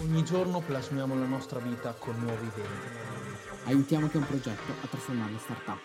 Ogni 0.00 0.24
giorno 0.24 0.60
plasmiamo 0.60 1.14
la 1.14 1.26
nostra 1.26 1.60
vita 1.60 1.92
con 1.92 2.18
nuove 2.18 2.46
idee. 2.46 2.64
Aiutiamo 3.66 4.06
ha 4.06 4.16
un 4.16 4.26
progetto 4.26 4.72
a 4.82 4.86
trasformarlo 4.86 5.32
in 5.32 5.38
startup. 5.38 5.78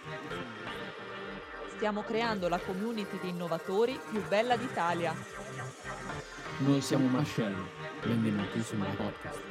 Stiamo 1.76 2.02
creando 2.04 2.48
la 2.48 2.58
community 2.58 3.20
di 3.20 3.30
innovatori 3.30 4.00
più 4.10 4.26
bella 4.30 4.56
d'Italia. 4.56 5.14
Noi 6.60 6.80
siamo 6.80 7.08
Marcello. 7.08 7.68
Benvenuti 8.02 8.62
sul 8.62 8.78
mio 8.78 8.96
podcast. 8.96 9.42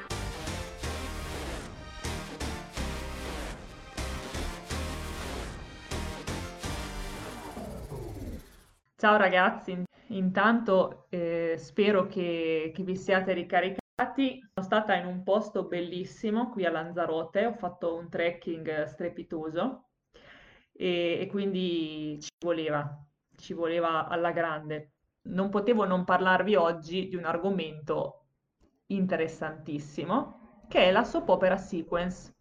Ciao 8.97 9.19
ragazzi, 9.19 9.85
intanto 10.09 11.07
eh, 11.11 11.57
spero 11.59 12.07
che, 12.07 12.73
che 12.75 12.83
vi 12.83 12.97
siate 12.97 13.35
ricaricati. 13.35 13.85
Sono 13.99 14.67
stata 14.67 14.95
in 14.95 15.07
un 15.07 15.23
posto 15.23 15.65
bellissimo 15.65 16.51
qui 16.51 16.67
a 16.67 16.71
Lanzarote, 16.71 17.47
ho 17.47 17.55
fatto 17.55 17.97
un 17.97 18.11
trekking 18.11 18.85
strepitoso 18.85 19.89
e, 20.71 21.17
e 21.19 21.27
quindi 21.31 22.19
ci 22.21 22.29
voleva, 22.45 23.03
ci 23.37 23.55
voleva 23.55 24.07
alla 24.07 24.33
grande. 24.33 24.93
Non 25.29 25.49
potevo 25.49 25.87
non 25.87 26.05
parlarvi 26.05 26.57
oggi 26.57 27.09
di 27.09 27.17
un 27.17 27.25
argomento 27.25 28.27
interessantissimo 28.89 30.65
che 30.69 30.81
è 30.81 30.93
la 30.93 31.03
soap 31.03 31.31
opera 31.31 31.57
sequence. 31.57 32.35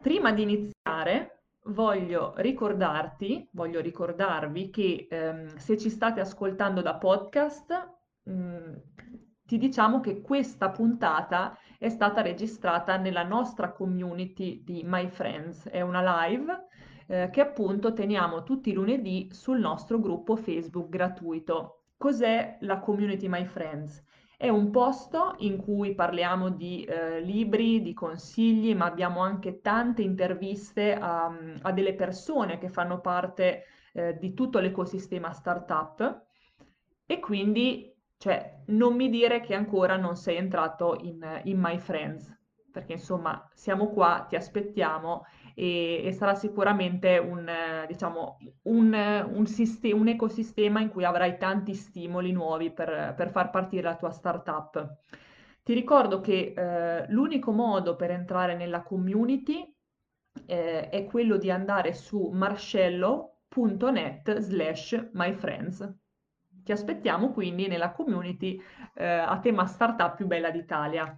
Prima 0.00 0.32
di 0.32 0.40
iniziare 0.40 1.42
voglio 1.64 2.32
ricordarti, 2.36 3.46
voglio 3.52 3.80
ricordarvi 3.80 4.70
che 4.70 5.06
ehm, 5.10 5.54
se 5.56 5.76
ci 5.76 5.90
state 5.90 6.20
ascoltando 6.20 6.80
da 6.80 6.94
podcast, 6.94 8.00
ti 9.52 9.58
diciamo 9.58 10.00
che 10.00 10.22
questa 10.22 10.70
puntata 10.70 11.54
è 11.76 11.90
stata 11.90 12.22
registrata 12.22 12.96
nella 12.96 13.22
nostra 13.22 13.72
community 13.72 14.64
di 14.64 14.80
My 14.82 15.06
Friends. 15.08 15.68
È 15.68 15.82
una 15.82 16.24
live 16.24 16.68
eh, 17.06 17.28
che 17.30 17.42
appunto 17.42 17.92
teniamo 17.92 18.44
tutti 18.44 18.70
i 18.70 18.72
lunedì 18.72 19.28
sul 19.30 19.60
nostro 19.60 20.00
gruppo 20.00 20.36
Facebook 20.36 20.88
gratuito. 20.88 21.82
Cos'è 21.98 22.56
la 22.60 22.78
community 22.78 23.28
My 23.28 23.44
Friends? 23.44 24.02
È 24.38 24.48
un 24.48 24.70
posto 24.70 25.34
in 25.40 25.58
cui 25.58 25.94
parliamo 25.94 26.48
di 26.48 26.84
eh, 26.84 27.20
libri, 27.20 27.82
di 27.82 27.92
consigli, 27.92 28.74
ma 28.74 28.86
abbiamo 28.86 29.20
anche 29.20 29.60
tante 29.60 30.00
interviste 30.00 30.94
a, 30.94 31.30
a 31.60 31.72
delle 31.72 31.94
persone 31.94 32.56
che 32.56 32.70
fanno 32.70 33.02
parte 33.02 33.64
eh, 33.92 34.16
di 34.18 34.32
tutto 34.32 34.60
l'ecosistema 34.60 35.30
startup 35.30 36.22
e 37.04 37.20
quindi 37.20 37.91
cioè, 38.22 38.60
non 38.66 38.94
mi 38.94 39.10
dire 39.10 39.40
che 39.40 39.52
ancora 39.52 39.96
non 39.96 40.14
sei 40.14 40.36
entrato 40.36 40.96
in, 41.02 41.40
in 41.42 41.58
My 41.58 41.76
Friends, 41.76 42.32
perché 42.70 42.92
insomma 42.92 43.50
siamo 43.52 43.88
qua, 43.88 44.26
ti 44.28 44.36
aspettiamo 44.36 45.24
e, 45.56 46.02
e 46.04 46.12
sarà 46.12 46.36
sicuramente 46.36 47.18
un, 47.18 47.50
diciamo, 47.88 48.36
un, 48.62 49.26
un, 49.28 49.46
siste- 49.46 49.90
un, 49.90 50.06
ecosistema 50.06 50.78
in 50.78 50.90
cui 50.90 51.04
avrai 51.04 51.36
tanti 51.36 51.74
stimoli 51.74 52.30
nuovi 52.30 52.70
per, 52.70 53.14
per 53.16 53.30
far 53.30 53.50
partire 53.50 53.82
la 53.82 53.96
tua 53.96 54.12
startup. 54.12 54.98
Ti 55.64 55.74
ricordo 55.74 56.20
che 56.20 56.54
eh, 56.56 57.06
l'unico 57.08 57.50
modo 57.50 57.96
per 57.96 58.12
entrare 58.12 58.54
nella 58.54 58.84
community 58.84 59.68
eh, 60.46 60.88
è 60.90 61.04
quello 61.06 61.38
di 61.38 61.50
andare 61.50 61.92
su 61.92 62.30
marcello.net 62.32 64.38
slash 64.38 65.08
myfriends. 65.12 66.01
Ti 66.62 66.72
aspettiamo 66.72 67.30
quindi 67.30 67.66
nella 67.66 67.92
community 67.92 68.60
eh, 68.94 69.04
a 69.04 69.38
tema 69.40 69.66
startup 69.66 70.14
più 70.14 70.26
bella 70.26 70.50
d'Italia. 70.50 71.16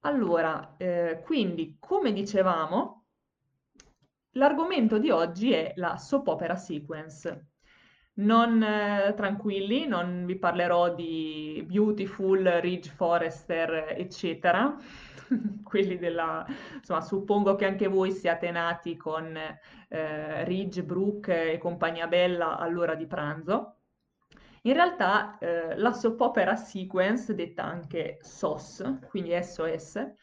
Allora, 0.00 0.74
eh, 0.78 1.20
quindi, 1.24 1.76
come 1.78 2.12
dicevamo, 2.12 3.06
l'argomento 4.32 4.98
di 4.98 5.10
oggi 5.10 5.52
è 5.52 5.72
la 5.76 5.96
soap 5.96 6.26
opera 6.26 6.56
sequence. 6.56 7.51
Non 8.14 8.62
eh, 8.62 9.14
tranquilli, 9.14 9.86
non 9.86 10.26
vi 10.26 10.36
parlerò 10.36 10.94
di 10.94 11.64
Beautiful, 11.66 12.42
Ridge 12.44 12.90
Forrester, 12.90 13.94
eccetera. 13.96 14.76
Quelli 15.64 15.96
della, 15.96 16.44
insomma, 16.74 17.00
suppongo 17.00 17.54
che 17.54 17.64
anche 17.64 17.88
voi 17.88 18.12
siate 18.12 18.50
nati 18.50 18.96
con 18.96 19.34
eh, 19.88 20.44
Ridge, 20.44 20.82
Brooke 20.82 21.52
e 21.52 21.58
compagnia 21.58 22.06
bella 22.06 22.58
all'ora 22.58 22.94
di 22.94 23.06
pranzo. 23.06 23.76
In 24.64 24.74
realtà 24.74 25.38
eh, 25.38 25.76
la 25.76 25.92
soap 25.92 26.20
opera 26.20 26.54
sequence, 26.54 27.34
detta 27.34 27.64
anche 27.64 28.18
SOS, 28.20 28.98
quindi 29.08 29.32
SOS, 29.42 30.14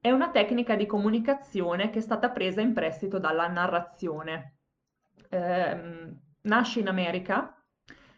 è 0.00 0.10
una 0.10 0.30
tecnica 0.30 0.74
di 0.74 0.86
comunicazione 0.86 1.90
che 1.90 1.98
è 1.98 2.02
stata 2.02 2.30
presa 2.30 2.62
in 2.62 2.72
prestito 2.72 3.18
dalla 3.18 3.46
narrazione. 3.46 4.56
Eh, 5.28 6.16
nasce 6.46 6.80
in 6.80 6.88
America, 6.88 7.54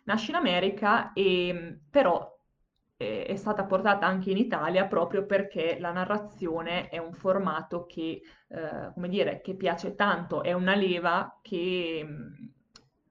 nasce 0.05 0.31
in 0.31 0.37
America 0.37 1.13
e 1.13 1.81
però 1.91 2.37
eh, 2.97 3.25
è 3.25 3.37
stata 3.37 3.65
portata 3.65 4.07
anche 4.07 4.31
in 4.31 4.37
Italia 4.37 4.87
proprio 4.87 5.25
perché 5.27 5.79
la 5.79 5.93
narrazione 5.93 6.89
è 6.89 6.99
un 6.99 7.13
formato 7.13 7.87
che, 7.87 8.21
eh, 8.49 8.91
come 8.93 9.09
dire, 9.09 9.41
che 9.41 9.55
piace 9.55 9.95
tanto, 9.95 10.43
è 10.43 10.53
una 10.53 10.75
leva 10.75 11.39
che 11.43 12.07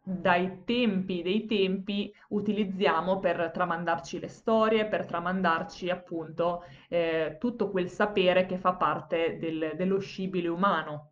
dai 0.09 0.63
tempi 0.63 1.22
dei 1.22 1.45
tempi 1.45 2.13
utilizziamo 2.29 3.19
per 3.19 3.51
tramandarci 3.53 4.19
le 4.19 4.29
storie, 4.29 4.88
per 4.88 5.06
tramandarci 5.06 5.89
appunto 5.89 6.63
eh, 6.88 7.35
tutto 7.39 7.69
quel 7.69 7.89
sapere 7.89 8.45
che 8.45 8.57
fa 8.57 8.75
parte 8.75 9.38
del, 9.38 9.73
dello 9.75 10.00
scibile 10.00 10.47
umano. 10.47 11.11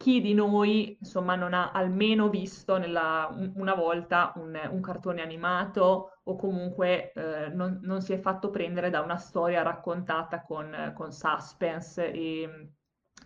Chi 0.00 0.22
di 0.22 0.32
noi, 0.32 0.96
insomma, 0.98 1.34
non 1.34 1.52
ha 1.52 1.72
almeno 1.72 2.30
visto 2.30 2.78
nella, 2.78 3.28
un, 3.30 3.52
una 3.56 3.74
volta 3.74 4.32
un, 4.36 4.58
un, 4.70 4.80
cartone 4.80 5.20
animato 5.20 6.20
o 6.22 6.36
comunque 6.36 7.12
eh, 7.12 7.50
non, 7.50 7.80
non, 7.82 8.00
si 8.00 8.14
è 8.14 8.18
fatto 8.18 8.48
prendere 8.48 8.88
da 8.88 9.02
una 9.02 9.18
storia 9.18 9.60
raccontata 9.60 10.40
con, 10.40 10.94
con 10.96 11.12
suspense 11.12 12.10
e, 12.12 12.70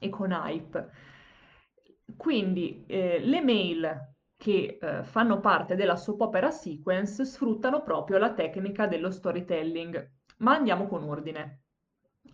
e, 0.01 0.09
con 0.09 0.33
hype. 0.33 0.91
Quindi 2.17 2.85
eh, 2.89 3.21
le 3.21 3.41
mail 3.41 4.17
che 4.37 4.77
eh, 4.81 5.05
fanno 5.05 5.39
parte 5.39 5.77
della 5.77 5.95
soap 5.95 6.23
opera 6.23 6.51
sequence 6.51 7.25
sfruttano 7.25 7.85
proprio 7.85 8.19
la 8.19 8.33
tecnica 8.33 8.89
dello 8.89 9.13
storytelling. 9.13 10.11
Ma 10.39 10.55
andiamo 10.57 10.89
con 10.89 11.05
ordine. 11.05 11.63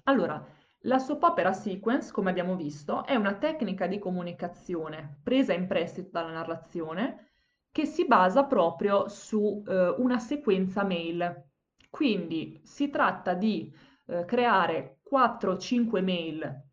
Allora, 0.05 0.43
la 0.85 0.99
soap 0.99 1.23
opera 1.25 1.53
sequence, 1.53 2.11
come 2.13 2.31
abbiamo 2.31 2.57
visto, 2.57 3.05
è 3.05 3.15
una 3.15 3.35
tecnica 3.35 3.87
di 3.87 3.99
comunicazione 3.99 5.19
presa 5.23 5.53
in 5.53 5.67
prestito 5.67 6.09
dalla 6.13 6.33
narrazione 6.33 7.33
che 7.71 7.85
si 7.85 8.07
basa 8.07 8.45
proprio 8.45 9.09
su 9.09 9.63
eh, 9.67 9.95
una 9.99 10.19
sequenza 10.19 10.83
mail. 10.83 11.49
Quindi 11.91 12.61
si 12.65 12.89
tratta 12.89 13.35
di 13.35 13.73
eh, 14.07 14.25
creare 14.25 15.01
4-5 15.03 16.03
mail 16.03 16.69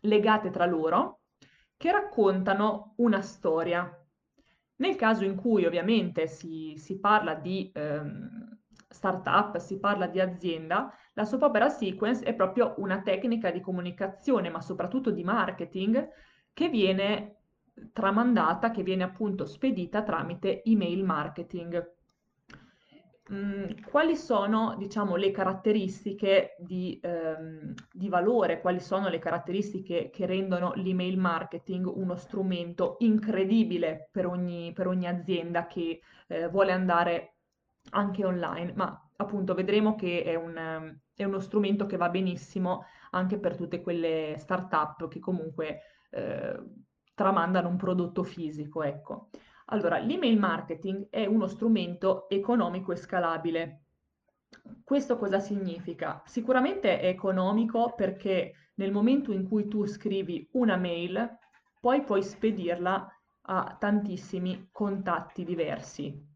legate 0.00 0.50
tra 0.50 0.66
loro 0.66 1.20
che 1.76 1.90
raccontano 1.90 2.94
una 2.98 3.20
storia, 3.20 3.90
nel 4.76 4.96
caso 4.96 5.24
in 5.24 5.34
cui 5.34 5.64
ovviamente 5.64 6.26
si, 6.26 6.74
si 6.76 6.98
parla 6.98 7.34
di 7.34 7.70
ehm, 7.74 8.58
startup, 8.88 9.58
si 9.58 9.78
parla 9.78 10.06
di 10.06 10.20
azienda, 10.20 10.92
la 11.14 11.24
soap 11.24 11.42
opera 11.42 11.68
sequence 11.68 12.24
è 12.24 12.34
proprio 12.34 12.74
una 12.78 13.02
tecnica 13.02 13.50
di 13.50 13.60
comunicazione, 13.60 14.48
ma 14.48 14.60
soprattutto 14.60 15.10
di 15.10 15.24
marketing, 15.24 16.08
che 16.52 16.68
viene 16.68 17.36
tramandata, 17.92 18.70
che 18.70 18.82
viene 18.82 19.02
appunto 19.02 19.44
spedita 19.44 20.02
tramite 20.02 20.62
email 20.64 21.04
marketing. 21.04 21.90
Mm, 23.32 23.64
quali 23.88 24.16
sono, 24.16 24.74
diciamo, 24.76 25.16
le 25.16 25.30
caratteristiche 25.30 26.56
di, 26.58 26.98
ehm, 27.02 27.72
di, 27.92 28.08
valore, 28.08 28.60
quali 28.60 28.80
sono 28.80 29.08
le 29.08 29.18
caratteristiche 29.18 30.10
che 30.10 30.26
rendono 30.26 30.72
l'email 30.74 31.18
marketing 31.18 31.86
uno 31.86 32.16
strumento 32.16 32.96
incredibile 32.98 34.08
per 34.10 34.26
ogni, 34.26 34.72
per 34.72 34.86
ogni 34.88 35.06
azienda 35.06 35.66
che 35.66 36.00
eh, 36.26 36.48
vuole 36.48 36.72
andare 36.72 37.36
anche 37.90 38.24
online, 38.24 38.72
ma 38.74 39.10
appunto 39.22 39.54
vedremo 39.54 39.94
che 39.94 40.22
è, 40.22 40.34
un, 40.34 40.96
è, 41.14 41.24
uno 41.24 41.40
strumento 41.40 41.86
che 41.86 41.96
va 41.96 42.08
benissimo 42.08 42.84
anche 43.10 43.38
per 43.38 43.56
tutte 43.56 43.80
quelle 43.80 44.36
start-up 44.38 45.08
che 45.08 45.18
comunque 45.18 45.80
eh, 46.10 46.62
tramandano 47.14 47.68
un 47.68 47.76
prodotto 47.76 48.22
fisico, 48.22 48.82
ecco. 48.82 49.28
Allora, 49.66 49.98
l'email 49.98 50.38
marketing 50.38 51.08
è 51.08 51.24
uno 51.26 51.46
strumento 51.46 52.28
economico 52.28 52.92
e 52.92 52.96
scalabile. 52.96 53.84
Questo 54.84 55.16
cosa 55.16 55.38
significa? 55.40 56.22
Sicuramente 56.26 57.00
è 57.00 57.06
economico 57.06 57.94
perché 57.94 58.70
nel 58.74 58.92
momento 58.92 59.32
in 59.32 59.48
cui 59.48 59.68
tu 59.68 59.86
scrivi 59.86 60.48
una 60.52 60.76
mail, 60.76 61.38
poi 61.80 62.02
puoi 62.02 62.22
spedirla 62.22 63.08
a 63.42 63.76
tantissimi 63.78 64.68
contatti 64.70 65.44
diversi. 65.44 66.31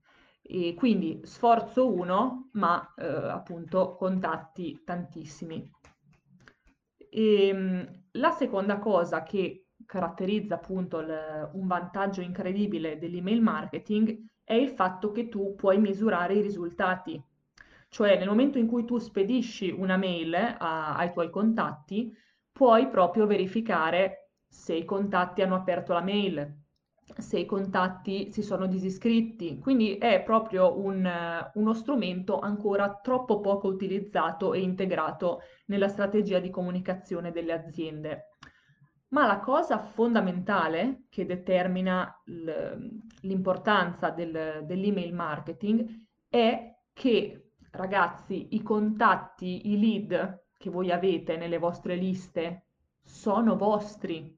E 0.48 0.75
quindi 0.75 1.20
sforzo 1.25 1.93
uno, 1.93 2.50
ma 2.52 2.94
eh, 2.96 3.04
appunto 3.04 3.96
contatti 3.96 4.82
tantissimi. 4.84 5.69
E, 6.96 7.48
ehm, 7.48 8.02
la 8.12 8.31
seconda 8.31 8.78
cosa 8.78 9.22
che 9.22 9.66
caratterizza 9.84 10.54
appunto 10.54 11.00
il, 11.00 11.50
un 11.52 11.66
vantaggio 11.66 12.20
incredibile 12.20 12.98
dell'email 12.98 13.43
marketing 13.43 14.25
è 14.44 14.54
il 14.54 14.70
fatto 14.70 15.10
che 15.10 15.28
tu 15.28 15.54
puoi 15.56 15.78
misurare 15.78 16.34
i 16.34 16.43
risultati. 16.43 17.20
Cioè 17.88 18.16
nel 18.19 18.28
momento 18.28 18.58
in 18.58 18.66
cui 18.66 18.84
tu 18.84 18.98
spedisci 18.98 19.70
una 19.70 19.96
mail 19.96 20.34
a, 20.34 20.94
ai 20.94 21.12
tuoi 21.12 21.31
contatti, 21.31 22.14
puoi 22.52 22.88
proprio 22.88 23.26
verificare 23.26 24.31
se 24.48 24.75
i 24.75 24.84
contatti 24.84 25.43
hanno 25.43 25.56
aperto 25.56 25.93
la 25.93 26.02
mail, 26.02 26.66
se 27.19 27.38
i 27.38 27.47
contatti 27.47 28.32
si 28.32 28.43
sono 28.43 28.67
disiscritti. 28.67 29.58
Quindi 29.58 29.97
è 29.97 30.23
proprio 30.23 30.79
un, 30.79 31.08
uno 31.55 31.75
strumento 31.75 32.38
ancora 32.38 32.99
troppo 33.03 33.41
poco 33.41 33.69
utilizzato 33.69 34.53
e 34.53 34.61
integrato 34.61 35.41
nella 35.67 35.88
strategia 35.88 36.38
di 36.38 36.50
comunicazione 36.50 37.31
delle 37.31 37.53
aziende. 37.53 38.31
Ma 39.08 39.25
la 39.26 39.38
cosa 39.38 39.79
fondamentale 39.79 41.05
che 41.08 41.26
determina 41.26 42.23
l'importanza 43.20 44.11
del, 44.11 44.64
dell'email 44.64 45.14
marketing 45.14 46.06
è 46.29 46.75
che, 46.93 47.53
ragazzi, 47.70 48.49
i 48.50 48.62
contatti, 48.62 49.70
i 49.70 49.79
lead 49.79 50.47
che 50.58 50.70
voi 50.70 50.91
avete 50.91 51.37
nelle 51.37 51.58
vostre 51.58 51.94
liste 51.94 52.67
sono 53.03 53.56
vostri. 53.56 54.37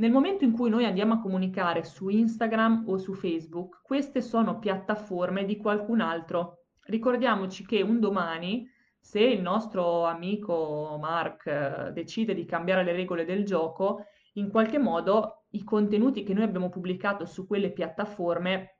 Nel 0.00 0.10
momento 0.10 0.44
in 0.44 0.52
cui 0.52 0.70
noi 0.70 0.86
andiamo 0.86 1.12
a 1.12 1.20
comunicare 1.20 1.84
su 1.84 2.08
Instagram 2.08 2.84
o 2.86 2.96
su 2.96 3.12
Facebook, 3.12 3.82
queste 3.82 4.22
sono 4.22 4.58
piattaforme 4.58 5.44
di 5.44 5.58
qualcun 5.58 6.00
altro. 6.00 6.62
Ricordiamoci 6.84 7.66
che 7.66 7.82
un 7.82 8.00
domani, 8.00 8.66
se 8.98 9.20
il 9.20 9.42
nostro 9.42 10.06
amico 10.06 10.96
Mark 10.98 11.46
eh, 11.46 11.90
decide 11.92 12.32
di 12.32 12.46
cambiare 12.46 12.82
le 12.82 12.92
regole 12.92 13.26
del 13.26 13.44
gioco, 13.44 14.06
in 14.34 14.48
qualche 14.48 14.78
modo 14.78 15.44
i 15.50 15.62
contenuti 15.62 16.22
che 16.22 16.32
noi 16.32 16.44
abbiamo 16.44 16.70
pubblicato 16.70 17.26
su 17.26 17.46
quelle 17.46 17.70
piattaforme 17.70 18.78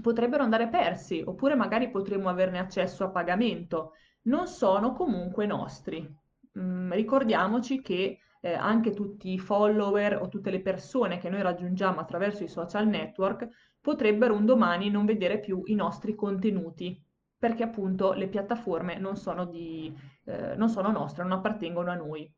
potrebbero 0.00 0.44
andare 0.44 0.68
persi, 0.68 1.20
oppure 1.26 1.56
magari 1.56 1.90
potremmo 1.90 2.28
averne 2.28 2.60
accesso 2.60 3.02
a 3.02 3.10
pagamento. 3.10 3.94
Non 4.22 4.46
sono 4.46 4.92
comunque 4.92 5.46
nostri. 5.46 6.08
Mm, 6.56 6.92
ricordiamoci 6.92 7.82
che 7.82 8.20
eh, 8.40 8.54
anche 8.54 8.92
tutti 8.92 9.32
i 9.32 9.38
follower 9.38 10.20
o 10.22 10.28
tutte 10.28 10.50
le 10.50 10.60
persone 10.60 11.18
che 11.18 11.28
noi 11.28 11.42
raggiungiamo 11.42 12.00
attraverso 12.00 12.44
i 12.44 12.48
social 12.48 12.86
network 12.86 13.48
potrebbero 13.80 14.34
un 14.34 14.44
domani 14.44 14.90
non 14.90 15.06
vedere 15.06 15.38
più 15.40 15.62
i 15.66 15.74
nostri 15.74 16.14
contenuti, 16.14 17.02
perché 17.38 17.62
appunto 17.62 18.12
le 18.12 18.28
piattaforme 18.28 18.98
non 18.98 19.16
sono, 19.16 19.46
di, 19.46 19.94
eh, 20.24 20.54
non 20.56 20.68
sono 20.68 20.90
nostre, 20.90 21.22
non 21.22 21.32
appartengono 21.32 21.90
a 21.90 21.94
noi. 21.94 22.30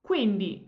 Quindi 0.00 0.64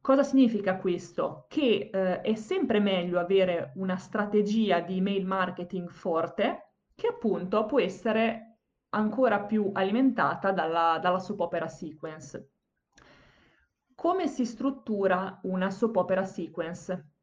cosa 0.00 0.22
significa 0.22 0.76
questo? 0.76 1.46
Che 1.48 1.90
eh, 1.92 2.20
è 2.20 2.34
sempre 2.34 2.80
meglio 2.80 3.18
avere 3.18 3.72
una 3.76 3.96
strategia 3.96 4.80
di 4.80 4.96
email 4.96 5.26
marketing 5.26 5.90
forte 5.90 6.72
che 6.94 7.06
appunto 7.06 7.66
può 7.66 7.80
essere 7.80 8.58
ancora 8.90 9.40
più 9.40 9.70
alimentata 9.74 10.50
dalla, 10.50 10.98
dalla 11.00 11.18
soap 11.18 11.40
opera 11.40 11.68
sequence. 11.68 12.50
Come 14.00 14.28
si 14.28 14.44
struttura 14.44 15.40
una 15.42 15.72
soap 15.72 15.96
opera 15.96 16.24
sequence? 16.24 17.14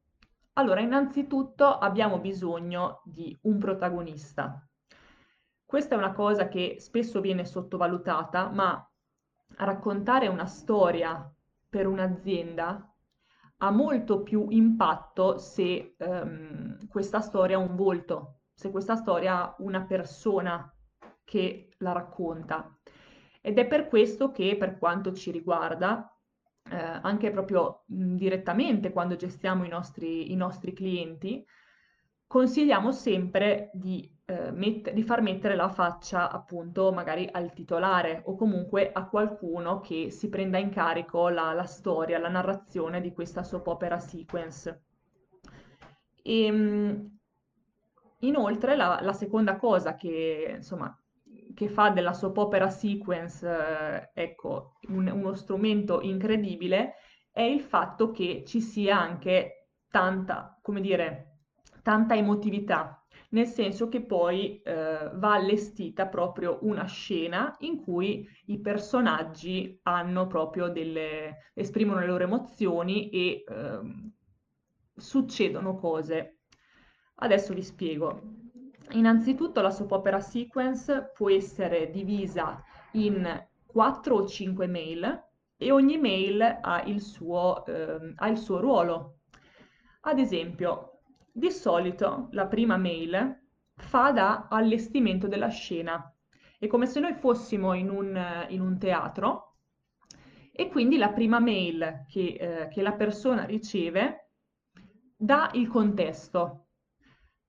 Allora, 0.55 0.81
innanzitutto 0.81 1.65
abbiamo 1.65 2.19
bisogno 2.19 3.01
di 3.05 3.33
un 3.43 3.59
protagonista. 3.59 4.61
Questa 5.63 5.95
è 5.95 5.97
una 5.97 6.11
cosa 6.11 6.49
che 6.49 6.75
spesso 6.79 7.21
viene 7.21 7.45
sottovalutata, 7.45 8.49
ma 8.49 8.91
raccontare 9.55 10.27
una 10.27 10.47
storia 10.47 11.33
per 11.69 11.87
un'azienda 11.87 12.93
ha 13.59 13.71
molto 13.71 14.21
più 14.21 14.47
impatto 14.49 15.37
se 15.37 15.95
um, 15.97 16.87
questa 16.89 17.21
storia 17.21 17.55
ha 17.55 17.61
un 17.61 17.77
volto, 17.77 18.41
se 18.53 18.69
questa 18.69 18.97
storia 18.97 19.43
ha 19.43 19.55
una 19.59 19.85
persona 19.85 20.69
che 21.23 21.69
la 21.77 21.93
racconta. 21.93 22.77
Ed 23.39 23.57
è 23.59 23.65
per 23.65 23.87
questo 23.87 24.33
che, 24.33 24.57
per 24.57 24.77
quanto 24.77 25.13
ci 25.13 25.31
riguarda, 25.31 26.09
eh, 26.71 26.75
anche 26.75 27.31
proprio 27.31 27.83
mh, 27.87 28.15
direttamente 28.15 28.91
quando 28.91 29.15
gestiamo 29.15 29.63
i 29.65 29.69
nostri, 29.69 30.31
i 30.31 30.35
nostri 30.35 30.73
clienti, 30.73 31.45
consigliamo 32.27 32.91
sempre 32.91 33.69
di, 33.73 34.09
eh, 34.25 34.51
met- 34.51 34.91
di, 34.91 35.03
far 35.03 35.21
mettere 35.21 35.55
la 35.55 35.69
faccia 35.69 36.29
appunto 36.31 36.91
magari 36.91 37.29
al 37.31 37.53
titolare 37.53 38.23
o 38.25 38.35
comunque 38.35 38.91
a 38.91 39.07
qualcuno 39.07 39.79
che 39.79 40.09
si 40.09 40.29
prenda 40.29 40.57
in 40.57 40.69
carico 40.69 41.29
la, 41.29 41.53
la 41.53 41.65
storia, 41.65 42.17
la 42.19 42.29
narrazione 42.29 43.01
di 43.01 43.13
questa 43.13 43.43
soap 43.43 43.67
opera 43.67 43.99
sequence. 43.99 44.83
E, 46.23 46.51
mh, 46.51 47.17
inoltre 48.19 48.75
la, 48.75 48.99
la, 49.01 49.13
seconda 49.13 49.57
cosa 49.57 49.95
che 49.95 50.53
insomma 50.55 50.97
che 51.55 51.69
fa 51.69 51.89
della 51.89 52.13
soap 52.13 52.37
opera 52.37 52.69
sequence, 52.69 53.47
eh, 53.47 54.11
ecco, 54.13 54.73
un, 54.89 55.07
uno 55.07 55.33
strumento 55.33 56.01
incredibile, 56.01 56.95
è 57.31 57.41
il 57.41 57.61
fatto 57.61 58.11
che 58.11 58.43
ci 58.45 58.61
sia 58.61 58.99
anche 58.99 59.69
tanta, 59.89 60.59
come 60.61 60.81
dire, 60.81 61.39
tanta 61.81 62.15
emotività, 62.15 63.03
nel 63.29 63.47
senso 63.47 63.87
che 63.89 64.01
poi 64.01 64.61
eh, 64.61 65.09
va 65.13 65.33
allestita 65.33 66.07
proprio 66.07 66.59
una 66.61 66.85
scena 66.85 67.55
in 67.59 67.81
cui 67.81 68.27
i 68.47 68.59
personaggi 68.59 69.79
hanno 69.83 70.27
proprio 70.27 70.69
delle, 70.69 71.51
esprimono 71.53 71.99
le 71.99 72.07
loro 72.07 72.23
emozioni 72.23 73.09
e 73.09 73.43
eh, 73.47 73.79
succedono 74.95 75.75
cose. 75.75 76.39
Adesso 77.15 77.53
vi 77.53 77.63
spiego. 77.63 78.44
Innanzitutto 78.91 79.61
la 79.61 79.71
soap 79.71 79.91
opera 79.91 80.19
sequence 80.19 81.11
può 81.13 81.29
essere 81.29 81.89
divisa 81.89 82.63
in 82.91 83.47
4 83.65 84.15
o 84.15 84.25
5 84.25 84.67
mail 84.67 85.23
e 85.57 85.71
ogni 85.71 85.97
mail 85.97 86.59
ha 86.61 86.83
il 86.83 87.01
suo, 87.01 87.65
eh, 87.65 88.13
ha 88.15 88.27
il 88.27 88.37
suo 88.37 88.59
ruolo. 88.59 89.19
Ad 90.01 90.19
esempio, 90.19 90.99
di 91.31 91.51
solito 91.51 92.29
la 92.31 92.47
prima 92.47 92.77
mail 92.77 93.43
fa 93.75 94.11
da 94.11 94.47
allestimento 94.49 95.27
della 95.27 95.49
scena. 95.49 96.13
È 96.57 96.67
come 96.67 96.85
se 96.85 96.99
noi 96.99 97.13
fossimo 97.13 97.73
in 97.73 97.89
un, 97.89 98.45
in 98.49 98.61
un 98.61 98.77
teatro 98.77 99.55
e 100.51 100.69
quindi 100.69 100.97
la 100.97 101.09
prima 101.09 101.39
mail 101.39 102.05
che, 102.07 102.37
eh, 102.39 102.67
che 102.69 102.81
la 102.81 102.93
persona 102.93 103.43
riceve 103.43 104.29
dà 105.17 105.49
il 105.53 105.67
contesto, 105.67 106.64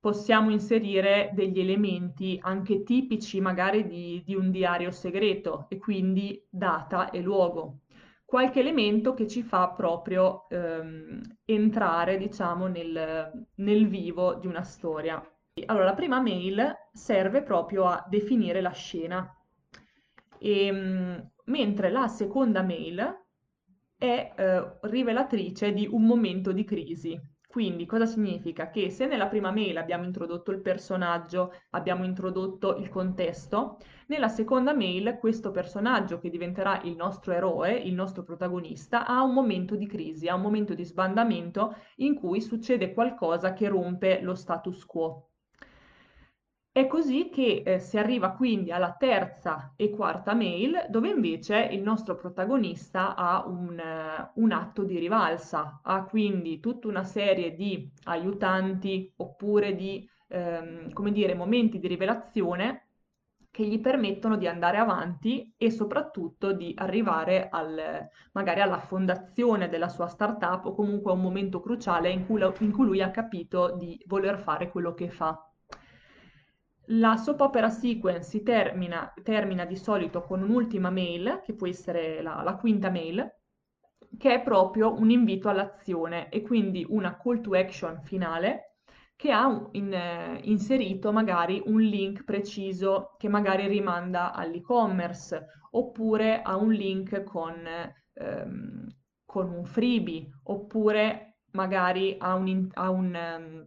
possiamo 0.06 0.50
inserire 0.50 1.30
degli 1.32 1.58
elementi 1.58 2.38
anche 2.40 2.84
tipici 2.84 3.40
magari 3.40 3.88
di, 3.88 4.22
di 4.24 4.36
un 4.36 4.52
diario 4.52 4.92
segreto 4.92 5.66
e 5.68 5.78
quindi 5.78 6.46
data 6.48 7.10
e 7.10 7.20
luogo. 7.20 7.80
Qualche 8.24 8.60
elemento 8.60 9.14
che 9.14 9.26
ci 9.26 9.42
fa 9.42 9.70
proprio 9.70 10.48
ehm, 10.48 11.20
entrare, 11.44 12.18
diciamo, 12.18 12.68
nel, 12.68 13.48
nel 13.56 13.88
vivo 13.88 14.34
di 14.34 14.46
una 14.46 14.62
storia. 14.62 15.20
Allora, 15.64 15.86
la 15.86 15.94
prima 15.94 16.20
mail 16.20 16.72
serve 16.92 17.42
proprio 17.42 17.86
a 17.86 18.06
definire 18.08 18.60
la 18.60 18.70
scena, 18.70 19.28
e, 20.38 20.66
ehm, 20.66 21.30
mentre 21.46 21.90
la 21.90 22.06
seconda 22.06 22.62
mail 22.62 23.24
è 23.98 24.34
eh, 24.36 24.78
rivelatrice 24.82 25.72
di 25.72 25.88
un 25.90 26.06
momento 26.06 26.52
di 26.52 26.62
crisi. 26.62 27.20
Quindi 27.56 27.86
cosa 27.86 28.04
significa? 28.04 28.68
Che 28.68 28.90
se 28.90 29.06
nella 29.06 29.28
prima 29.28 29.50
mail 29.50 29.78
abbiamo 29.78 30.04
introdotto 30.04 30.50
il 30.50 30.60
personaggio, 30.60 31.54
abbiamo 31.70 32.04
introdotto 32.04 32.76
il 32.76 32.90
contesto, 32.90 33.78
nella 34.08 34.28
seconda 34.28 34.74
mail 34.74 35.16
questo 35.18 35.52
personaggio 35.52 36.18
che 36.18 36.28
diventerà 36.28 36.82
il 36.82 36.96
nostro 36.96 37.32
eroe, 37.32 37.72
il 37.72 37.94
nostro 37.94 38.24
protagonista, 38.24 39.06
ha 39.06 39.22
un 39.22 39.32
momento 39.32 39.74
di 39.74 39.86
crisi, 39.86 40.28
ha 40.28 40.34
un 40.34 40.42
momento 40.42 40.74
di 40.74 40.84
sbandamento 40.84 41.74
in 41.96 42.14
cui 42.16 42.42
succede 42.42 42.92
qualcosa 42.92 43.54
che 43.54 43.68
rompe 43.68 44.20
lo 44.20 44.34
status 44.34 44.84
quo. 44.84 45.30
È 46.76 46.86
così 46.88 47.30
che 47.30 47.62
eh, 47.64 47.78
si 47.78 47.96
arriva 47.96 48.32
quindi 48.32 48.70
alla 48.70 48.92
terza 48.98 49.72
e 49.76 49.88
quarta 49.88 50.34
mail, 50.34 50.84
dove 50.90 51.08
invece 51.08 51.70
il 51.72 51.80
nostro 51.80 52.16
protagonista 52.16 53.14
ha 53.16 53.46
un, 53.46 53.80
uh, 53.82 54.42
un, 54.42 54.52
atto 54.52 54.84
di 54.84 54.98
rivalsa, 54.98 55.80
ha 55.82 56.04
quindi 56.04 56.60
tutta 56.60 56.88
una 56.88 57.02
serie 57.02 57.54
di 57.54 57.90
aiutanti 58.02 59.10
oppure 59.16 59.74
di, 59.74 60.06
ehm, 60.28 60.92
come 60.92 61.12
dire, 61.12 61.34
momenti 61.34 61.78
di 61.78 61.88
rivelazione 61.88 62.88
che 63.50 63.64
gli 63.64 63.80
permettono 63.80 64.36
di 64.36 64.46
andare 64.46 64.76
avanti 64.76 65.54
e 65.56 65.70
soprattutto 65.70 66.52
di 66.52 66.74
arrivare 66.76 67.48
al, 67.48 68.06
magari 68.32 68.60
alla 68.60 68.80
fondazione 68.80 69.70
della 69.70 69.88
sua 69.88 70.08
startup 70.08 70.66
o 70.66 70.74
comunque 70.74 71.10
a 71.10 71.14
un 71.14 71.22
momento 71.22 71.58
cruciale 71.58 72.10
in 72.10 72.26
cui, 72.26 72.42
in 72.58 72.72
cui 72.72 72.84
lui 72.84 73.00
ha 73.00 73.10
capito 73.10 73.74
di 73.76 73.98
voler 74.06 74.38
fare 74.38 74.70
quello 74.70 74.92
che 74.92 75.08
fa. 75.08 75.40
La 76.86 77.16
soap 77.16 77.40
opera 77.40 77.68
sequence 77.68 78.28
si 78.28 78.42
termina, 78.42 79.12
termina 79.22 79.64
di 79.64 79.76
solito 79.76 80.22
con 80.22 80.42
un'ultima 80.42 80.90
mail, 80.90 81.40
che 81.44 81.54
può 81.54 81.66
essere 81.66 82.22
la, 82.22 82.42
la 82.42 82.56
quinta 82.56 82.90
mail, 82.90 83.28
che 84.18 84.34
è 84.34 84.42
proprio 84.42 84.94
un 84.98 85.10
invito 85.10 85.48
all'azione 85.48 86.28
e 86.28 86.42
quindi 86.42 86.86
una 86.88 87.16
call 87.16 87.40
to 87.40 87.54
action 87.54 88.00
finale 88.02 88.76
che 89.16 89.32
ha 89.32 89.68
in, 89.72 89.92
eh, 89.92 90.40
inserito 90.44 91.10
magari 91.12 91.62
un 91.66 91.80
link 91.80 92.24
preciso 92.24 93.14
che 93.18 93.28
magari 93.28 93.66
rimanda 93.66 94.32
all'e-commerce 94.32 95.46
oppure 95.70 96.42
a 96.42 96.56
un 96.56 96.70
link 96.72 97.22
con, 97.24 97.66
ehm, 98.14 98.86
con 99.24 99.50
un 99.50 99.64
freebie 99.64 100.28
oppure 100.44 101.38
magari 101.52 102.16
a 102.18 102.34
un, 102.34 102.68
a 102.74 102.90
un, 102.90 103.14
um, 103.38 103.66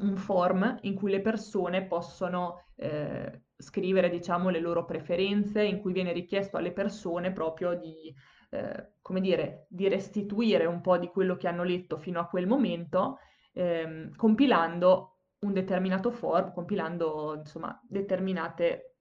un, 0.00 0.16
form 0.16 0.78
in 0.82 0.94
cui 0.94 1.10
le 1.10 1.20
persone 1.20 1.86
possono 1.86 2.64
eh, 2.76 3.42
scrivere 3.56 4.08
diciamo 4.08 4.48
le 4.50 4.60
loro 4.60 4.84
preferenze 4.84 5.62
in 5.62 5.80
cui 5.80 5.92
viene 5.92 6.12
richiesto 6.12 6.56
alle 6.56 6.72
persone 6.72 7.32
proprio 7.32 7.74
di 7.74 8.14
eh, 8.54 8.92
come 9.00 9.20
dire, 9.22 9.66
di 9.70 9.88
restituire 9.88 10.66
un 10.66 10.82
po' 10.82 10.98
di 10.98 11.08
quello 11.08 11.36
che 11.36 11.48
hanno 11.48 11.62
letto 11.62 11.96
fino 11.96 12.20
a 12.20 12.26
quel 12.26 12.46
momento, 12.46 13.18
ehm, 13.54 14.14
compilando 14.14 15.20
un 15.40 15.54
determinato 15.54 16.10
form, 16.10 16.52
compilando 16.52 17.34
insomma 17.36 17.80
determinate, 17.82 18.96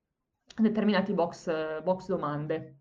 determinati 0.55 1.13
box, 1.13 1.83
box 1.83 2.07
domande. 2.07 2.77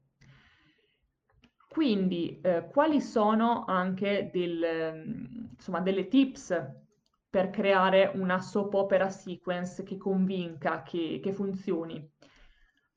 Quindi, 1.69 2.40
eh, 2.40 2.69
quali 2.71 3.00
sono 3.00 3.64
anche 3.67 4.31
del, 4.33 5.50
insomma, 5.50 5.81
delle 5.81 6.07
tips 6.07 6.57
per 7.30 7.50
creare 7.50 8.10
una 8.16 8.40
soap 8.40 8.75
opera 8.75 9.08
sequence 9.08 9.84
che 9.84 9.96
convinca, 9.96 10.82
che, 10.82 11.20
che 11.22 11.32
funzioni? 11.32 12.06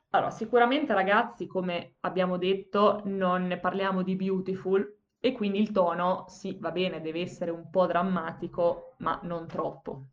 Allora, 0.10 0.32
sicuramente 0.32 0.94
ragazzi, 0.94 1.48
come 1.48 1.96
abbiamo 2.02 2.38
detto, 2.38 3.02
non 3.06 3.58
parliamo 3.62 4.04
di 4.04 4.16
Beautiful 4.16 4.98
e 5.20 5.32
quindi 5.32 5.60
il 5.60 5.72
tono, 5.72 6.26
sì, 6.28 6.58
va 6.60 6.72
bene, 6.72 7.02
deve 7.02 7.22
essere 7.22 7.50
un 7.52 7.70
po' 7.70 7.86
drammatico, 7.88 8.96
ma 8.98 9.20
non 9.24 9.48
troppo, 9.48 10.10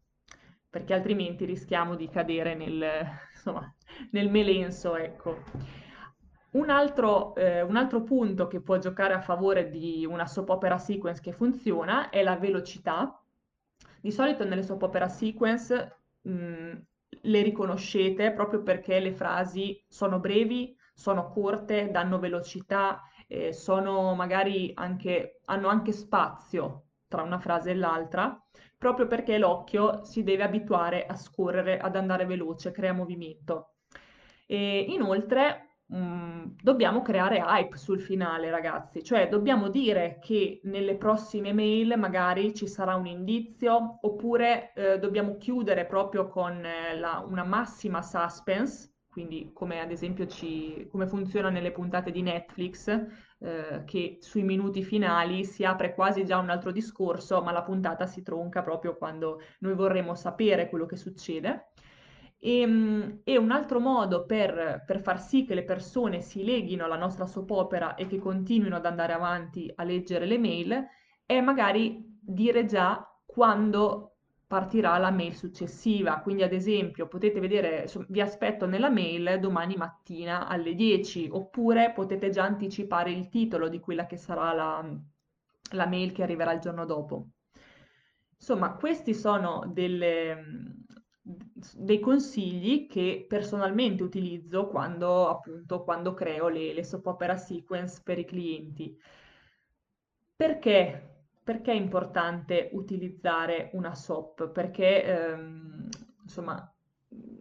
perché 0.68 0.94
altrimenti 0.94 1.44
rischiamo 1.44 1.96
di 1.96 2.08
cadere 2.08 2.54
nel, 2.54 2.82
insomma, 3.34 3.74
nel 4.12 4.30
melenso, 4.30 4.96
ecco. 4.96 5.42
Un 6.52 6.70
altro, 6.70 7.34
eh, 7.36 7.62
un 7.62 7.76
altro 7.76 8.02
punto 8.02 8.46
che 8.46 8.60
può 8.60 8.78
giocare 8.78 9.14
a 9.14 9.20
favore 9.20 9.68
di 9.68 10.04
una 10.08 10.26
soap 10.26 10.48
opera 10.48 10.78
sequence 10.78 11.20
che 11.20 11.32
funziona 11.32 12.08
è 12.10 12.22
la 12.22 12.36
velocità. 12.36 13.19
Di 14.00 14.10
solito 14.10 14.44
nelle 14.44 14.62
soap 14.62 14.82
opera 14.82 15.08
sequence 15.08 15.98
mh, 16.22 16.72
le 17.22 17.42
riconoscete 17.42 18.32
proprio 18.32 18.62
perché 18.62 18.98
le 19.00 19.12
frasi 19.12 19.82
sono 19.88 20.20
brevi, 20.20 20.74
sono 20.94 21.28
corte, 21.28 21.90
danno 21.90 22.18
velocità, 22.18 23.02
eh, 23.26 23.52
sono 23.52 24.14
magari 24.14 24.72
anche, 24.74 25.40
hanno 25.46 25.68
anche 25.68 25.92
spazio 25.92 26.86
tra 27.08 27.22
una 27.22 27.38
frase 27.38 27.70
e 27.70 27.74
l'altra, 27.74 28.42
proprio 28.78 29.06
perché 29.06 29.36
l'occhio 29.36 30.04
si 30.04 30.22
deve 30.22 30.44
abituare 30.44 31.04
a 31.06 31.14
scorrere, 31.16 31.78
ad 31.78 31.96
andare 31.96 32.24
veloce, 32.24 32.70
crea 32.70 32.92
movimento. 32.92 33.74
E 34.46 34.80
inoltre 34.88 35.69
mh, 35.90 35.96
mm, 35.96 36.44
dobbiamo 36.62 37.02
creare 37.02 37.42
hype 37.44 37.76
sul 37.76 38.00
finale, 38.00 38.50
ragazzi, 38.50 39.02
cioè 39.02 39.28
dobbiamo 39.28 39.68
dire 39.68 40.18
che 40.20 40.60
nelle 40.64 40.96
prossime 40.96 41.52
mail 41.52 41.94
magari 41.98 42.54
ci 42.54 42.66
sarà 42.66 42.94
un 42.94 43.06
indizio 43.06 43.98
oppure 44.00 44.72
eh, 44.74 44.98
dobbiamo 44.98 45.36
chiudere 45.36 45.86
proprio 45.86 46.28
con 46.28 46.64
eh, 46.64 46.98
la, 46.98 47.24
una 47.26 47.44
massima 47.44 48.02
suspense, 48.02 48.88
quindi 49.10 49.50
come 49.52 49.80
ad 49.80 49.90
esempio 49.90 50.26
ci, 50.26 50.86
come 50.90 51.06
funziona 51.08 51.50
nelle 51.50 51.72
puntate 51.72 52.12
di 52.12 52.22
Netflix, 52.22 52.88
eh, 53.40 53.82
che 53.84 54.18
sui 54.20 54.42
minuti 54.42 54.84
finali 54.84 55.44
si 55.44 55.64
apre 55.64 55.94
quasi 55.94 56.24
già 56.24 56.38
un 56.38 56.50
altro 56.50 56.70
discorso, 56.70 57.42
ma 57.42 57.50
la 57.50 57.62
puntata 57.62 58.06
si 58.06 58.22
tronca 58.22 58.62
proprio 58.62 58.96
quando 58.96 59.40
noi 59.60 59.74
vorremmo 59.74 60.14
sapere 60.14 60.68
quello 60.68 60.86
che 60.86 60.96
succede. 60.96 61.70
E, 62.42 62.60
ehm, 62.60 63.20
e 63.22 63.36
un 63.36 63.50
altro 63.50 63.78
modo 63.80 64.24
per, 64.24 64.82
per, 64.86 65.00
far 65.00 65.20
sì 65.20 65.44
che 65.44 65.54
le 65.54 65.64
persone 65.64 66.22
si 66.22 66.42
leghino 66.42 66.84
alla 66.84 66.96
nostra 66.96 67.26
soap 67.26 67.50
opera 67.50 67.94
e 67.94 68.06
che 68.06 68.18
continuino 68.18 68.76
ad 68.76 68.86
andare 68.86 69.12
avanti 69.12 69.70
a 69.74 69.84
leggere 69.84 70.24
le 70.24 70.38
mail 70.38 70.86
è 71.26 71.40
magari 71.40 72.02
dire 72.20 72.64
già 72.64 73.06
quando 73.26 74.16
partirà 74.46 74.98
la 74.98 75.12
mail 75.12 75.34
successiva. 75.34 76.18
Quindi, 76.20 76.42
ad 76.42 76.52
esempio, 76.52 77.06
potete 77.06 77.38
vedere, 77.38 77.86
vi 78.08 78.20
aspetto 78.20 78.66
nella 78.66 78.90
mail 78.90 79.38
domani 79.38 79.76
mattina 79.76 80.48
alle 80.48 80.74
10, 80.74 81.28
oppure 81.30 81.92
potete 81.92 82.30
già 82.30 82.42
anticipare 82.42 83.12
il 83.12 83.28
titolo 83.28 83.68
di 83.68 83.78
quella 83.78 84.06
che 84.06 84.16
sarà 84.16 84.52
la, 84.52 84.84
la 85.72 85.86
mail 85.86 86.10
che 86.10 86.24
arriverà 86.24 86.52
il 86.52 86.58
giorno 86.58 86.84
dopo. 86.84 87.28
Insomma, 88.34 88.72
questi 88.72 89.14
sono 89.14 89.70
delle, 89.72 90.79
dei 91.76 92.00
consigli 92.00 92.86
che 92.86 93.24
personalmente 93.28 94.02
utilizzo 94.02 94.66
quando 94.66 95.28
appunto 95.28 95.82
quando 95.82 96.14
creo 96.14 96.48
le, 96.48 96.72
le 96.72 96.84
soap 96.84 97.06
opera 97.06 97.36
sequence 97.36 98.00
per 98.04 98.18
i 98.18 98.24
clienti. 98.24 98.96
Perché? 100.36 101.24
Perché 101.42 101.72
è 101.72 101.74
importante 101.74 102.70
utilizzare 102.72 103.70
una 103.74 103.94
SOP? 103.94 104.50
Perché 104.50 105.04
ehm, 105.04 105.88
insomma 106.22 106.74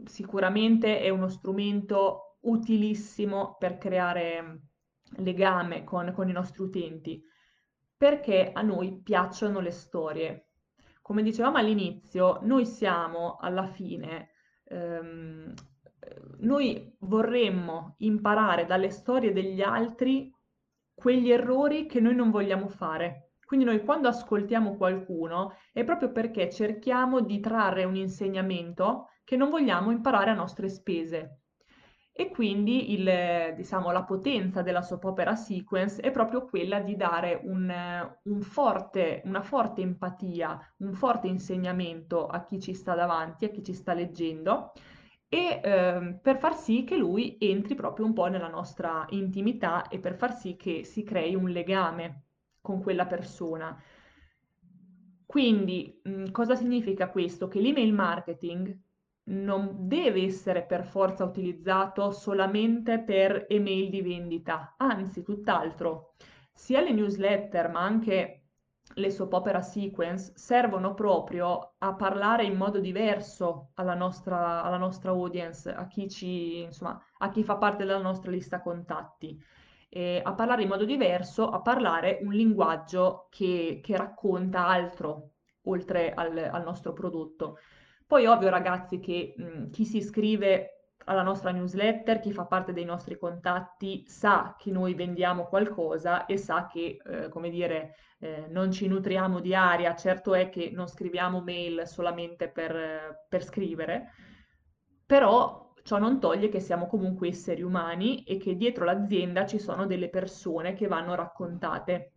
sicuramente 0.06 1.00
è 1.00 1.10
uno 1.10 1.28
strumento 1.28 2.38
utilissimo 2.42 3.56
per 3.58 3.78
creare 3.78 4.62
legame 5.18 5.84
con, 5.84 6.12
con 6.14 6.30
i 6.30 6.34
nostri 6.34 6.64
utenti, 6.64 7.22
perché 7.96 8.52
a 8.52 8.62
noi 8.62 9.02
piacciono 9.02 9.60
le 9.60 9.72
storie, 9.72 10.49
come 11.10 11.24
dicevamo 11.24 11.58
all'inizio, 11.58 12.38
noi 12.44 12.68
siamo 12.68 13.38
alla 13.42 13.66
fine, 13.66 14.30
ehm, 14.66 15.52
noi 16.42 16.96
vorremmo 17.00 17.96
imparare 17.98 18.68
dalle 18.68 18.92
storie 18.92 19.34
degli 19.34 19.60
altri 19.60 20.32
quegli 20.94 21.32
errori 21.32 21.88
che 21.88 22.00
noi 22.00 22.14
non 22.14 22.30
vogliamo 22.30 22.68
fare. 22.68 23.32
Quindi 23.44 23.66
noi 23.66 23.84
quando 23.84 24.08
ascoltiamo 24.08 24.78
qualcuno 24.78 25.56
è 25.74 25.84
proprio 25.84 26.12
perché 26.12 26.48
cerchiamo 26.52 27.22
di 27.22 27.40
trarre 27.40 27.86
un 27.86 27.96
insegnamento 27.96 29.08
che 29.24 29.36
non 29.36 29.50
vogliamo 29.50 29.90
imparare 29.90 30.30
a 30.30 30.36
nostre 30.36 30.70
spese. 30.70 31.39
E 32.20 32.28
quindi 32.32 32.92
il, 32.92 33.54
diciamo, 33.56 33.92
la 33.94 34.04
potenza 34.04 34.62
della 34.62 34.82
soap 34.82 35.06
opera 35.06 35.36
sequence 35.36 36.02
è 36.02 36.12
proprio 36.12 36.44
quella 36.44 36.82
di 36.82 36.98
dare 36.98 37.40
un, 37.46 37.74
un 38.24 38.42
forte, 38.42 39.22
una 39.24 39.42
forte 39.42 39.80
empatia, 39.80 40.60
un 40.80 40.92
forte 40.92 41.28
insegnamento 41.28 42.28
a 42.28 42.44
chi 42.44 42.60
ci 42.60 42.74
sta 42.74 42.94
davanti, 42.94 43.46
a 43.46 43.50
chi 43.50 43.64
ci 43.64 43.72
sta 43.72 43.94
leggendo, 43.94 44.74
e 45.30 45.62
eh, 45.64 46.20
per 46.22 46.38
far 46.40 46.56
sì 46.58 46.84
che 46.84 46.98
lui 46.98 47.38
entri 47.40 47.74
proprio 47.74 48.06
un 48.06 48.12
po' 48.12 48.26
nella 48.26 48.50
nostra 48.50 49.06
intimità 49.12 49.88
e 49.88 50.00
per 50.00 50.16
far 50.16 50.36
sì 50.36 50.58
che 50.58 50.84
si 50.84 51.04
crei 51.04 51.36
un 51.36 51.50
legame 51.50 52.24
con 52.60 52.82
quella 52.82 53.06
persona. 53.06 53.82
Quindi, 55.26 56.02
mh, 56.04 56.32
cosa 56.32 56.56
significa 56.56 57.10
questo? 57.10 57.48
Che 57.48 57.62
l'email 57.62 57.94
marketing 57.94 58.78
non 59.26 59.88
deve 59.88 60.24
essere 60.24 60.64
per 60.66 60.84
forza 60.84 61.24
utilizzato 61.24 62.12
solamente 62.12 63.00
per 63.00 63.46
email 63.50 63.90
di 63.90 64.02
vendita, 64.02 64.76
anzi, 64.78 65.24
tutt'altro. 65.24 66.14
Sia 66.54 66.82
le 66.82 66.92
newsletter, 66.92 67.70
ma 67.70 67.82
anche 67.82 68.40
le 68.96 69.12
soap 69.12 69.34
opera 69.34 69.62
sequence 69.62 70.34
servono 70.36 70.94
proprio 70.94 71.76
a 71.78 71.94
parlare 71.94 72.44
in 72.44 72.56
modo 72.58 72.80
diverso 72.80 73.70
alla 73.76 73.94
nostra, 73.94 74.64
alla 74.64 74.78
nostra 74.78 75.12
audience, 75.12 75.72
a 75.72 75.88
chi, 75.88 76.10
ci, 76.10 76.62
insomma, 76.62 77.00
a 77.20 77.30
chi 77.30 77.44
fa 77.44 77.58
parte 77.58 77.86
della 77.86 78.02
nostra 78.02 78.32
lista 78.32 78.62
contatti. 78.62 79.40
E 79.92 80.22
a 80.24 80.34
parlare 80.34 80.64
in 80.64 80.70
modo 80.70 80.86
diverso, 80.86 81.50
a 81.50 81.62
parlare 81.62 82.20
un 82.22 82.32
linguaggio 82.32 83.28
che, 83.30 83.80
che 83.84 83.98
racconta 83.98 84.68
altro 84.68 85.32
oltre 85.64 86.14
al, 86.14 86.38
al 86.38 86.64
nostro 86.64 86.94
prodotto. 86.94 87.58
Poi 88.10 88.26
ovvio 88.26 88.50
ragazzi 88.50 89.00
che 89.00 89.36
mh, 89.38 89.70
chi 89.70 89.86
si 89.86 89.98
iscrive 89.98 90.96
alla 91.06 91.22
nostra 91.22 91.52
newsletter, 91.52 92.20
chi 92.20 92.32
fa 92.32 92.46
parte 92.46 92.74
dei 92.74 92.84
nostri 92.84 93.20
contatti 93.20 94.04
sa 94.08 94.56
che 94.58 94.72
noi 94.72 94.96
vendiamo 94.96 95.46
qualcosa 95.46 96.26
e 96.26 96.36
sa 96.36 96.66
che, 96.66 96.98
eh, 97.06 97.30
come 97.30 97.52
dire, 97.52 97.94
eh, 98.18 98.48
non 98.50 98.72
ci 98.72 98.88
nutriamo 98.88 99.40
di 99.40 99.54
aria. 99.54 99.94
Certo 99.94 100.34
è 100.34 100.50
che 100.50 100.72
non 100.74 100.88
scriviamo 100.88 101.42
mail 101.42 101.84
solamente 101.86 102.50
per, 102.50 103.26
per 103.30 103.44
scrivere, 103.44 104.12
però 105.06 105.72
ciò 105.84 106.00
non 106.00 106.20
toglie 106.20 106.50
che 106.50 106.60
siamo 106.60 106.88
comunque 106.88 107.28
esseri 107.28 107.62
umani 107.62 108.24
e 108.24 108.38
che 108.38 108.56
dietro 108.56 108.86
l'azienda 108.86 109.46
ci 109.46 109.60
sono 109.60 109.86
delle 109.86 110.10
persone 110.10 110.74
che 110.74 110.88
vanno 110.88 111.14
raccontate. 111.14 112.14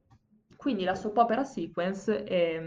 Quindi 0.57 0.85
la 0.85 0.95
soap 0.95 1.19
opera 1.19 1.45
sequence 1.45 2.25
è 2.25 2.59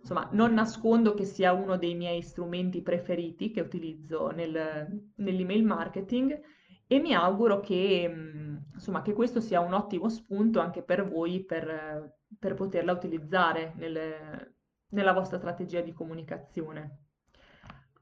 insomma, 0.00 0.28
non 0.32 0.54
nascondo 0.54 1.14
che 1.14 1.24
sia 1.24 1.52
uno 1.52 1.76
dei 1.76 1.94
miei 1.94 2.22
strumenti 2.22 2.82
preferiti 2.82 3.50
che 3.50 3.60
utilizzo 3.60 4.30
nel, 4.30 5.10
nell'email 5.16 5.64
marketing 5.64 6.40
e 6.86 6.98
mi 7.00 7.14
auguro 7.14 7.60
che, 7.60 8.08
mm, 8.08 8.56
insomma, 8.74 9.02
che 9.02 9.12
questo 9.12 9.40
sia 9.40 9.60
un 9.60 9.74
ottimo 9.74 10.08
spunto 10.08 10.60
anche 10.60 10.82
per 10.82 11.06
voi 11.08 11.44
per, 11.44 12.16
per 12.38 12.54
poterla 12.54 12.92
utilizzare 12.92 13.74
nel, 13.76 14.54
nella 14.90 15.12
vostra 15.12 15.38
strategia 15.38 15.80
di 15.80 15.92
comunicazione. 15.92 17.02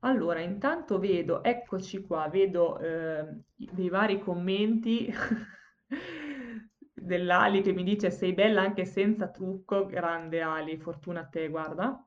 Allora, 0.01 0.41
intanto 0.41 0.99
vedo, 0.99 1.43
eccoci 1.43 2.03
qua, 2.03 2.29
vedo 2.29 2.79
eh, 2.79 3.43
dei 3.55 3.89
vari 3.89 4.21
commenti 4.21 5.13
dell'Ali 7.07 7.63
che 7.63 7.73
mi 7.73 7.85
dice 7.85 8.11
sei 8.11 8.33
bella 8.35 8.61
anche 8.61 8.85
senza 8.85 9.29
trucco, 9.29 9.87
grande 9.87 10.41
Ali, 10.43 10.77
fortuna 10.77 11.21
a 11.21 11.27
te, 11.27 11.49
guarda. 11.49 12.05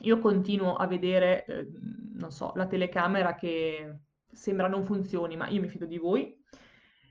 Io 0.00 0.18
continuo 0.18 0.74
a 0.74 0.86
vedere, 0.86 1.44
eh, 1.44 1.68
non 2.14 2.30
so, 2.30 2.52
la 2.56 2.66
telecamera 2.66 3.34
che 3.34 4.00
sembra 4.32 4.68
non 4.68 4.84
funzioni, 4.84 5.36
ma 5.36 5.48
io 5.48 5.60
mi 5.60 5.68
fido 5.68 5.86
di 5.86 5.98
voi. 5.98 6.36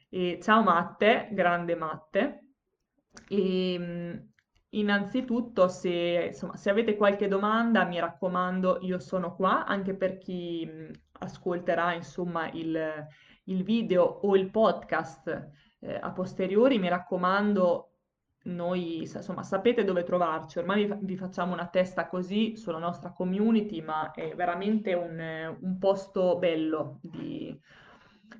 E 0.10 0.40
ciao 0.42 0.64
Matte, 0.64 1.30
grande 1.32 1.76
Matte. 1.76 2.44
E, 3.28 3.74
ehm, 3.74 4.28
innanzitutto, 4.70 5.68
se, 5.68 6.28
insomma, 6.28 6.56
se 6.56 6.70
avete 6.70 6.96
qualche 6.96 7.28
domanda, 7.28 7.86
mi 7.86 8.00
raccomando, 8.00 8.80
io 8.82 9.00
sono 9.00 9.36
qua, 9.36 9.66
anche 9.66 9.94
per 9.96 10.18
chi 10.18 10.70
ascolterà, 11.20 11.94
insomma, 11.94 12.50
il, 12.52 13.08
il 13.46 13.64
video 13.64 14.04
o 14.04 14.36
il 14.36 14.50
podcast 14.50 15.52
eh, 15.80 15.98
a 16.00 16.12
posteriori, 16.12 16.80
mi 16.80 16.90
raccomando, 16.90 17.90
noi 18.44 19.02
insomma 19.02 19.44
sapete 19.44 19.84
dove 19.84 20.04
trovarci, 20.04 20.60
ormai 20.60 20.90
vi, 21.02 21.18
facciamo 21.18 21.54
una 21.54 21.68
testa 21.68 22.08
così 22.08 22.56
sulla 22.56 22.78
nostra 22.78 23.12
community, 23.12 23.82
ma 23.82 24.12
è 24.12 24.34
veramente 24.36 24.94
un, 24.94 25.58
un 25.60 25.78
posto 25.78 26.38
bello, 26.38 27.00
di, 27.02 27.58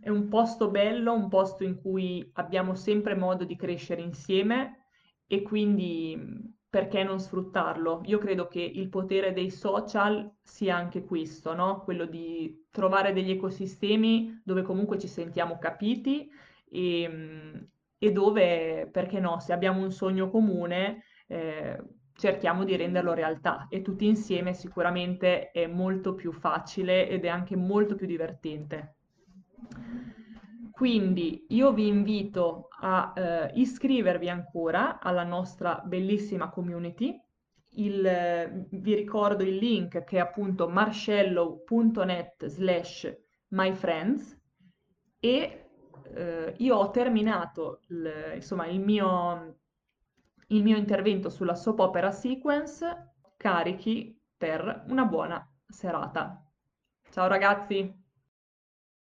è 0.02 0.10
un 0.10 0.28
posto 0.30 0.70
bello, 0.70 1.14
un 1.14 1.28
posto 1.28 1.64
in 1.64 1.80
cui 1.80 2.30
abbiamo 2.34 2.76
sempre 2.76 3.16
modo 3.16 3.44
di 3.44 3.56
crescere 3.56 4.02
insieme 4.02 4.86
e 5.28 5.42
quindi 5.42 6.58
perché 6.70 7.04
non 7.04 7.20
sfruttarlo? 7.20 8.02
Io 8.06 8.20
credo 8.20 8.48
che 8.48 8.62
il 8.62 8.90
potere 8.90 9.34
dei 9.34 9.50
social 9.50 10.32
sia 10.44 10.76
anche 10.76 11.04
questo, 11.04 11.56
no? 11.56 11.82
Quello 11.82 12.06
di 12.06 12.68
trovare 12.70 13.12
degli 13.12 13.32
ecosistemi 13.32 14.42
dove 14.46 14.62
comunque 14.62 15.00
ci 15.00 15.08
sentiamo 15.08 15.58
capiti 15.58 16.30
e, 16.72 17.68
e 17.98 18.12
dove, 18.12 18.90
perché 18.92 19.20
no, 19.20 19.40
se 19.40 19.54
abbiamo 19.54 19.82
un 19.82 19.92
sogno 19.92 20.30
comune, 20.30 21.04
eh, 21.28 21.78
cerchiamo 22.20 22.66
di 22.66 22.76
renderlo 22.76 23.14
realtà 23.14 23.68
e 23.70 23.82
tutti 23.82 24.06
insieme 24.06 24.54
sicuramente 24.54 25.52
è 25.52 25.68
molto 25.68 26.16
più 26.16 26.34
facile 26.34 27.08
ed 27.08 27.24
è 27.24 27.30
anche 27.30 27.56
molto 27.56 27.96
più 27.96 28.06
divertente. 28.06 28.96
Quindi 30.72 31.46
io 31.50 31.74
vi 31.74 31.88
invito 31.88 32.70
a 32.82 33.14
eh, 33.16 33.52
iscrivervi 33.56 34.30
ancora 34.30 35.00
alla 35.00 35.24
nostra 35.24 35.82
bellissima 35.84 36.50
community. 36.50 37.22
Il, 37.72 38.06
eh, 38.06 38.66
vi 38.72 38.96
ricordo 38.96 39.44
il 39.44 39.56
link 39.56 40.04
che 40.04 40.18
è 40.18 40.20
appunto 40.20 40.68
marcello.net 40.70 42.46
slash 42.46 43.14
myfriends 43.50 44.38
e 45.20 45.69
eh, 46.14 46.56
io 46.58 46.76
ho 46.76 46.90
terminato 46.92 47.82
il, 47.90 48.34
insomma, 48.36 48.68
il 48.68 48.80
mio, 48.80 49.60
il 50.48 50.64
mio 50.64 50.78
intervento 50.78 51.30
sulla 51.30 51.56
soap 51.56 51.80
opera 51.80 52.12
sequence, 52.12 53.14
carichi 53.38 54.20
per 54.38 54.86
una 54.88 55.06
buona 55.06 55.46
serata. 55.68 56.44
Ciao 57.10 57.28
ragazzi! 57.28 57.99